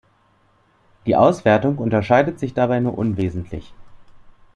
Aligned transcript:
Die 1.05 1.15
Auswertung 1.15 1.77
unterscheidet 1.77 2.39
sich 2.39 2.55
dabei 2.55 2.79
nur 2.79 2.97
unwesentlich. 2.97 3.71